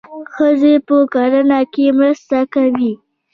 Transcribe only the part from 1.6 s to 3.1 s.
کې مرسته کوي.